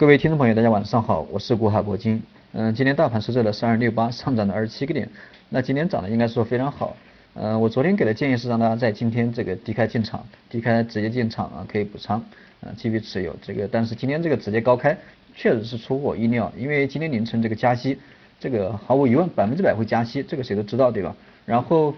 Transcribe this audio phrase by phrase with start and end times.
[0.00, 2.22] 各位听众朋友，大家晚上好，我是古海铂金。
[2.54, 5.06] 嗯，今天大盘收在了三二六八，上涨了二十七个点。
[5.50, 6.96] 那今天涨得应该说非常好。
[7.34, 12.18] 嗯，我昨天给的建议是让大家在今天这个低开进场，低开直接进场啊，可以补仓
[12.62, 13.68] 啊，继续持有这个。
[13.70, 14.96] 但是今天这个直接高开，
[15.36, 17.98] 确实是出乎我意料，因为今天凌晨这个加息，
[18.40, 21.14] 这个毫无疑问百分之百会加息，这个谁都知道对吧？
[21.44, 21.94] 然后。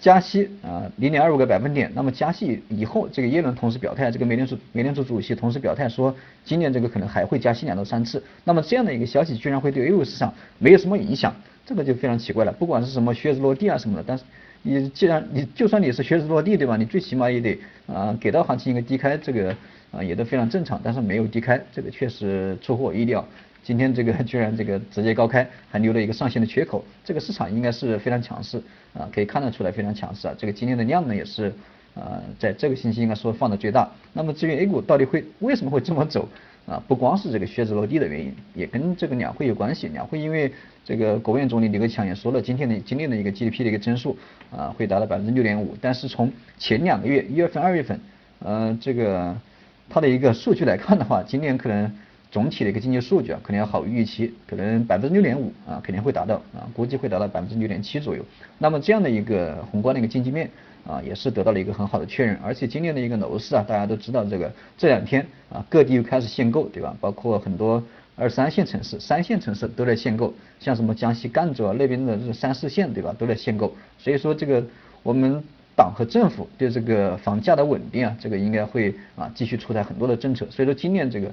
[0.00, 1.92] 加息啊，零点二五个百分点。
[1.94, 8.22] 那么加息以后，这个耶伦同时表态，这个美联储美联储主席同时表态说，今年这个可能还会加息两到三次。
[8.44, 11.34] 那么这样的一个消息居然会对 A 股市场没有什么影响，
[11.66, 12.52] 这个就非常奇怪了。
[12.52, 14.24] 不管是什么靴子落地啊什么的，但是
[14.62, 16.78] 你既然你就算你是靴子落地对吧？
[16.78, 19.54] 你最起码也得啊给到行情一个低开，这个
[19.90, 20.80] 啊也都非常正常。
[20.82, 23.22] 但是没有低开，这个确实出乎我意料。
[23.62, 28.60] 今天这个居然这个直接高开，还留了一个上限的缺口，这个市场应该是非常强势
[28.94, 30.34] 啊，可以看得出来非常强势啊。
[30.36, 31.52] 这个今天的量呢也是
[31.94, 33.88] 呃，在这个星期应该说放的最大。
[34.12, 36.28] 那么至于 A 股到底会为什么会这么走
[36.66, 36.82] 啊？
[36.88, 39.88] 不光是这个靴子落地的原因，也跟这个两会有关系。
[39.88, 40.50] 两会因为
[40.84, 44.16] 这个国务院总理李克强也说了，今天的今年的一个 GDP 的一个增速
[44.50, 48.00] 啊会达到百分之六点五，但是从前两个月一月份、二月份，
[48.38, 49.36] 呃这个
[49.88, 51.92] 它的一个数据来看的话，今年可能。
[52.30, 58.24] 总体的一个经济数据啊，可能要好于预期，可能百分之六点五啊，肯定会达到啊，估计会达到百分之六点七左右。
[58.58, 60.48] 那么这样的一个宏观的一个经济面
[60.86, 62.38] 啊，也是得到了一个很好的确认。
[62.40, 66.96] 而且今年的一个楼市啊，大家都知道这个这两天啊，各地又开始限购，对吧？
[67.00, 67.82] 包括很多
[68.14, 73.12] 二三线城市、三线城市都在限购，像什么江西赣州啊那边的这三四线，对吧？
[73.18, 73.74] 都在限购。
[73.98, 74.64] 所以说这个
[75.02, 75.42] 我们
[75.74, 80.46] 党和政府对这个房价的稳定啊，这个应该会啊继续出台很多的政策。
[80.48, 81.28] 所以说今年这个。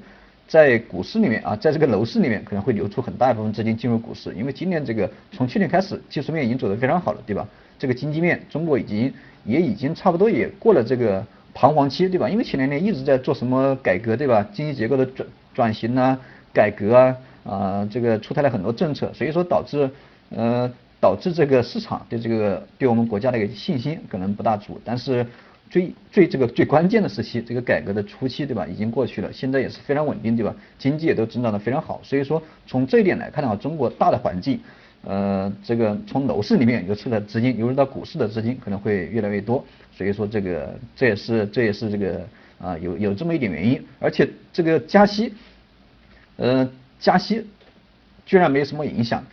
[0.48, 7.46] 在股市里面啊，在这个楼市里面可能会流出很大一部分资金进入股市，因为今年这个从去年开始技术面已经走得非常好了，对吧？
[7.78, 12.30] 这个经济面中国已经也已经差不多也过了这个彷徨期，对吧？
[12.30, 14.48] 因为前两年一直在做什么改革，对吧？
[14.54, 16.18] 经济结构的转转型啊、
[16.54, 19.90] 改革啊，啊这个出台了很多政策，所以说导致
[20.30, 25.26] 呃导致这个市场对这个对我们国家的一个信心可能不大足，但是。
[25.70, 28.66] 最最这个最关键的时期，这个改革的初期，对吧？
[28.66, 30.56] 已经过去了，现在也是非常稳定，对吧？
[30.80, 34.60] 经济也都增长的非常好，所以说从这一点来看的话，中国大的环境，
[35.04, 42.28] 呃，这个从楼市里面流出的资金流入到股市的资金可能会越来越多，所以说这个这也是这也是这个
[42.60, 45.34] 啊有有这么一点原因，而且这个加息，
[46.38, 46.70] 呃，
[47.00, 47.46] 加息
[48.26, 49.24] 居然没什么影响，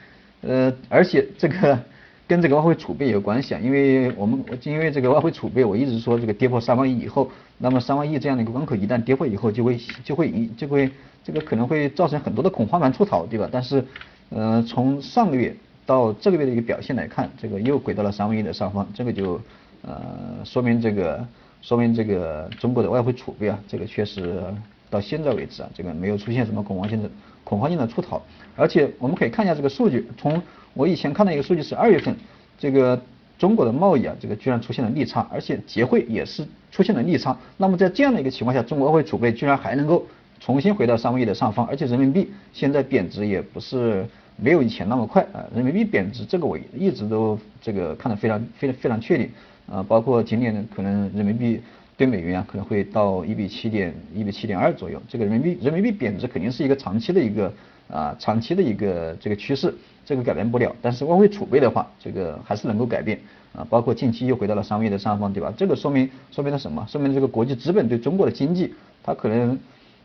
[0.40, 1.78] 呃，而且这个。
[2.26, 10.90] 跟这个外汇储备有关系啊，因为我们因为这个外汇储备，我一直说这个跌破三万亿以后，那么三万亿这样的一个关口一旦跌破以后，就会就会一就会
[11.22, 13.48] 这个可能会造成很多的恐慌盘出逃，对吧？
[13.52, 13.84] 但是，
[14.30, 15.54] 呃，从上个月
[15.84, 19.38] 到这个月的一个表现来看，这个又回到了三万亿的上方，这个就
[19.82, 20.00] 呃
[20.44, 21.26] 说明这个
[21.60, 24.42] 说明这个中国的外汇储备啊，这个确实
[24.88, 27.10] 到现在为止啊，这个没有出现什么恐慌性的
[27.44, 28.22] 恐慌性的出逃，
[28.56, 30.42] 而且我们可以看一下这个数据，从
[30.74, 32.14] 我以前看到一个数据是二月份，
[32.58, 33.00] 这个
[33.38, 37.36] 中国的贸易啊，这个居然出现了逆差，而且结汇也是出现了逆差。
[37.56, 40.04] 那么在这样的一个情况下，中国外汇储备居然还能够
[40.40, 44.04] 重新回到三万亿的上方，而且人民币现在贬值也不是
[44.36, 45.46] 没有以前那么快啊。
[45.54, 49.30] 人民币贬值这个我一直都这个看得非常非常非常确定
[49.70, 51.60] 啊，包括今年可能人民币
[51.96, 57.52] 对美元啊可能会到一比七点一比七点二左右，这个人民币人民币贬值肯定是一个长期的一个。
[57.86, 59.72] 啊，长期的一个这个趋势，
[60.06, 60.74] 这个改变不了。
[60.80, 63.20] 但是外汇储备的话，这个还是能够改变
[63.54, 63.64] 啊。
[63.68, 65.52] 包括近期又回到了三万的上方，对吧？
[65.54, 66.84] 这个说明说明了什么？
[66.88, 68.72] 说明这个国际资本对中国的经济，
[69.02, 69.58] 它可能，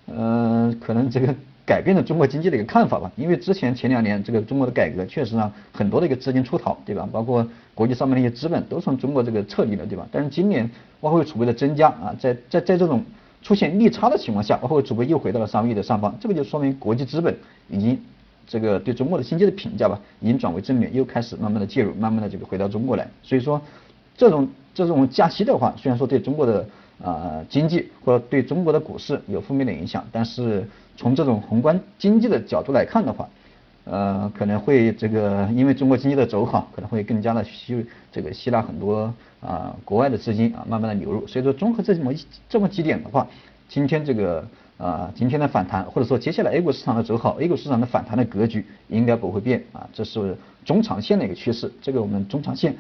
[0.08, 1.34] 嗯，可能这个
[1.70, 3.12] 改变了中国经济的一个看法吧。
[3.16, 7.08] 因为之前前两年这个中国的改革确实让很多的一个资金出逃，对吧？
[7.12, 10.08] 包括国际上面的一些资本都从中国这个撤离了，对吧？
[10.12, 10.68] 但是今年
[11.02, 13.04] 外汇储备的增加啊，在在在这种。
[13.42, 17.34] 出现逆差的情况下，外汇储备又回到了三万亿的上方，这个就说明国际资本
[17.70, 17.98] 已经
[18.46, 23.08] 这个对中国的经济的评价吧，已经转为正面，又开始慢慢的介入，慢慢的这个回到中国来。
[23.24, 23.62] 所以说，
[24.18, 26.68] 这种这种加息的话，虽然说对中国的
[27.04, 30.68] 啊经济或者对中国的股市有负面的影响，但是
[30.98, 33.30] 从这种宏观经济的角度来看的话，
[33.86, 42.14] 呃，可能会这个因为中国经济的走好，可能会更加的吸这个吸纳很多啊国外的资金啊慢慢的流入，所以说综合这么
[42.50, 43.28] 这么几点的话，
[43.68, 44.46] 今天这个
[44.78, 52.76] 啊今天的反弹或者说接下来 A 股市场的走好，A 股市场的反弹的格局应该不会变啊，这是中长线的一个趋势，这个我们中长线。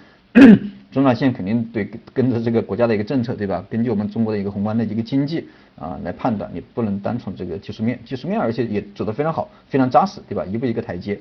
[0.91, 3.63] 中长线肯定对跟着这个国家的一个政策，对吧？
[3.69, 5.47] 根据我们中国的一个宏观的一个经济
[5.77, 10.43] 啊来判断，你不能单从这个技术面，技术面而且也走得非常好，非常扎实，对吧？
[10.45, 11.19] 一步一个台阶。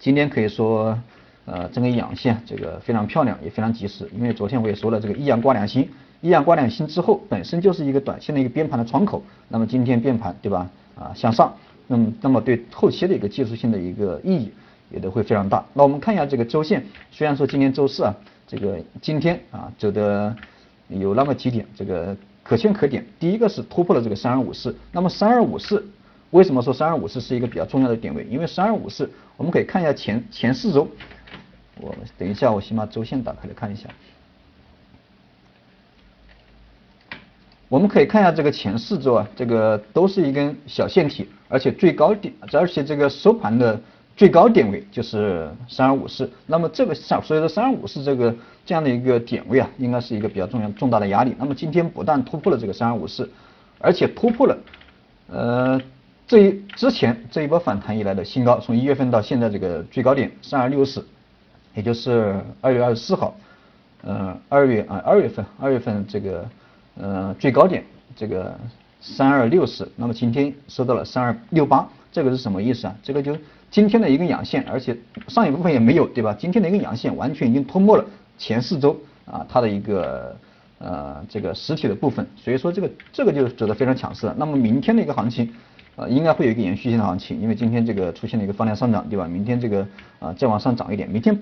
[0.00, 0.98] 今天可以说，
[1.44, 4.08] 呃，整个阳线这个非常漂亮，也非常及时。
[4.12, 5.88] 因为昨天我也说了，这个一阳挂两星，
[6.20, 9.22] 一阳挂两星之后，本身就是一个短线的一个边盘的窗口。
[9.48, 10.68] 那么今天变盘，对吧？
[10.96, 11.54] 啊，向上。
[11.86, 14.50] 那么那么对后期的一个技术性的一个意义
[14.90, 15.64] 也都会非常大。
[15.74, 18.14] 那我们看一下这个周线，虽然说今天周四啊，
[18.52, 20.36] 这个今天啊走的
[20.88, 23.02] 有那么几点这个可圈可点。
[23.18, 25.82] 第一个是突破了这个三二五四，那么三二五四
[26.32, 28.26] 为什么说三二五四是一个比较重要的点位？
[28.28, 30.86] 因为三二五四我们可以看一下前前四周，
[31.80, 33.88] 我等一下我先把周线打开来看一下。
[37.70, 43.80] 我们可以看一下这个前四周啊，这个都是一根小线体，而且最高点，而且这个收盘的
[44.16, 46.30] 最高点位就是三二五四。
[46.46, 51.34] 那么这个三，所以说三二五四这个这样的一个点位啊，应该是一个比较重要重大的压力。
[51.38, 53.30] 那么今天不但突破了这个三二五四，
[53.78, 54.56] 而且突破了
[55.28, 55.80] 呃
[56.26, 61.06] 这一之前这一波反弹以来的新高，从一月份到现在这个最高点三二六四，
[61.74, 63.36] 也就是二月二十四号，
[64.02, 66.48] 呃二月啊二月份二月份这个。
[66.94, 67.82] 呃，最高点
[68.14, 68.54] 这个
[69.00, 72.94] 三二六四，那么今天收到了三二六八，这个是什么意思啊？
[73.02, 73.34] 这个就
[73.72, 74.94] 今天的一个阳线，而且
[75.28, 76.36] 上一部分也没有，对吧？
[76.38, 78.04] 今天的一个阳线完全已经吞没了
[78.36, 80.36] 前四周啊它的一个
[80.78, 84.34] 呃这个实体的部分，所以说这个这个就走得非常强势了。
[84.36, 85.50] 那么明天的一个行情
[85.96, 89.26] 呃应该会有一个延续性的行情，因为今天这个出现了一个放量上涨，对吧？
[89.26, 89.86] 明天这个
[90.20, 91.36] 啊再往上涨一点，明天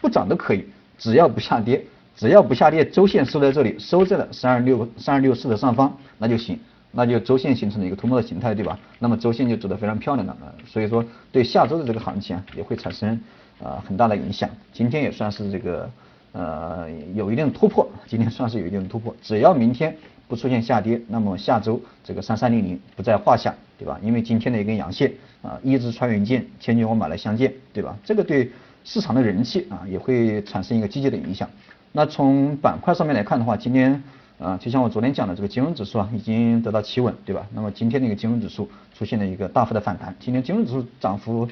[0.00, 0.64] 不涨都可以，
[0.96, 1.84] 只要不下跌。
[2.18, 6.58] 只要不下跌，周线收在这里，收在了三二六三二六四的上方，那就行，
[6.96, 8.78] 那就周线形成了一个突破的形态，对吧？
[8.98, 13.20] 那么周线就走得非常漂亮了，所以说对下周的这个行情啊也会产生
[13.62, 14.48] 啊很大的影响。
[14.72, 15.90] 今天也算是这个
[16.32, 19.14] 呃有一定的突破，今天算是有一定的突破。
[19.22, 19.94] 只要明天
[20.26, 24.00] 不出现下跌，那么下周这个三三零零不在话下，对吧？
[24.02, 25.12] 因为今天的一根阳线
[25.42, 27.94] 啊，一支穿云箭，千军万马来相见，对吧？
[28.02, 28.50] 这个对
[28.84, 31.46] 市场的人气啊也会产生一个积极的影响。
[31.92, 34.02] 那从板块上面来看的话，今天
[34.38, 37.46] 啊，就像我昨天讲的，这个金融指数啊已经得到企稳，对吧？
[37.54, 41.48] 那么今天那个金融指数出现了一个大幅的反弹，今天金融指数涨幅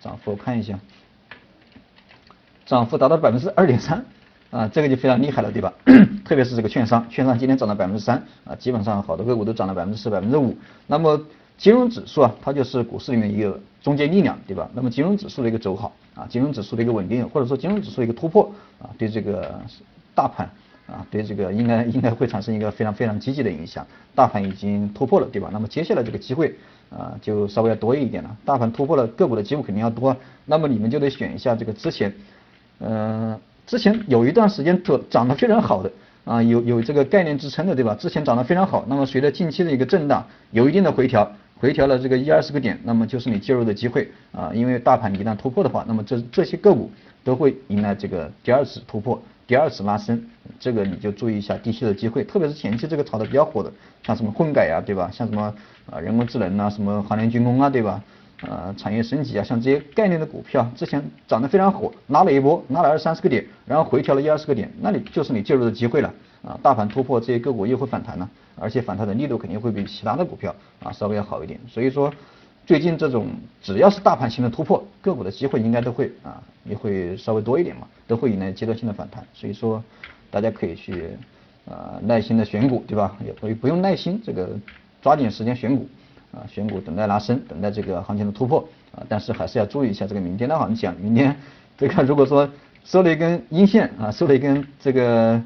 [0.00, 0.78] 涨幅我看一下，
[2.66, 4.04] 涨幅达到百分之二点三
[4.50, 5.72] 啊，这个就非常厉害了，对吧？
[6.24, 10.56] 特别是这个券商，券商今天涨了百分之三啊，基本上好多个股都涨了百分之四、百分之五。
[10.86, 11.20] 那么
[11.58, 14.70] 金融指数啊，它就是股市里面一个中坚力量，对吧？
[14.72, 19.60] 那么金融指数的一个走好啊，金融指数的一个稳定，或者说金融指数的一个突破啊，对这个
[20.14, 20.48] 大盘
[20.86, 23.86] 啊，对这个应该应该会产生一个非常非常积极的影响。
[24.14, 25.48] 大盘已经突破了，对吧？
[25.52, 26.54] 那么接下来这个机会
[26.90, 28.36] 啊，就稍微要多一点了。
[28.44, 32.12] 大盘突破了，个股的机会肯定要多，那么你们就得选一下这个之前，
[32.80, 35.90] 嗯，之前有一段时间涨涨得非常好的。
[36.24, 37.94] 啊，有有这个概念支撑的，对吧？
[37.94, 44.50] 之前涨得非常好，那么随着近期的一个震荡，有一定的回调，回调了这个一二十个点，那么就是你介入的机会啊。
[44.54, 46.90] 因为大盘一旦突破的话，那么这这些个股
[47.22, 50.22] 都会迎来这个第二次突破，第二次拉升，
[50.58, 53.70] 这个你就注意一下低吸的机会，特别是前期这个炒的比较火的，
[54.02, 55.10] 像什么混改呀，对吧？
[55.12, 55.54] 像什么
[55.90, 58.02] 啊人工智能啊，什么航天军工啊，对吧？
[58.42, 66.12] 呃，产业升级啊，像这些概念的股票，之前涨得非常火，拉了一波，拉了二三十个点，然后回调了一二十个点，那你就是你介入的机会了
[66.42, 66.58] 啊。
[66.62, 71.58] 大盘突破，这些个股又会反弹了，而且反弹的力度肯定会比其他的股票啊稍微要好一点。
[71.68, 72.12] 所以说，
[72.66, 73.28] 最近这种
[73.62, 79.24] 只要是大盘型的突破，个股的机会应该都会啊也会稍微多一点嘛，都会迎来阶段性的反弹。
[79.34, 79.82] 所以说，
[80.30, 81.10] 大家可以去
[81.66, 83.16] 啊耐心的选股，对吧？
[83.24, 84.48] 也不不用耐心，这个
[85.02, 85.88] 抓紧时间选股。
[86.32, 90.92] 啊，选股等待拉升，等待这个行情的突破啊，但是还是要注意一下这个明天的行情。
[91.00, 91.36] 明天
[91.78, 92.50] 这个如果说
[92.84, 95.40] 收了一根阴线啊，收了一根这个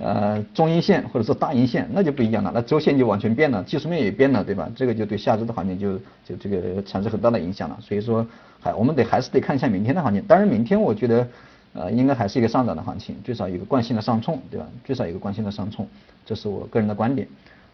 [0.00, 4.70] 呃中阴线或者是大阴线，那就不一样了，那周线就完全变了，技术面也变了，对吧？
[4.74, 7.76] 这个就对下周的行情就就这个产生很大的影响了。
[7.80, 8.26] 所以说
[8.60, 10.22] 还我们得还是得看一下明天的行情。
[10.26, 11.28] 当然明天我觉得
[11.74, 14.66] 呃应该还是一个上涨的行情，最少一个惯性的上冲，对吧？
[14.84, 15.86] 最少一个惯性的上冲，
[16.24, 17.28] 这是我个人的观点。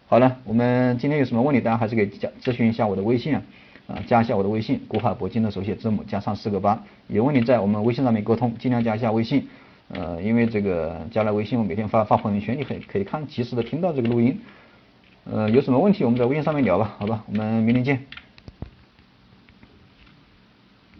[0.07, 3.43] 好了，我们今天有什么问题，大家还是可以加咨询一下我的微信啊，
[3.87, 9.47] 啊，加一下我的微信，古海铂金的手写字母加上四个八，有问题在我们微信上面沟通，尽量加一下微信，
[9.89, 14.39] 呃，因为这个加了微信，我每天发发朋友圈，你可以可以看及时的听到这个录音，
[15.25, 18.18] 呃，有什么问题我们在微信上面聊吧，好吧，我们明天见。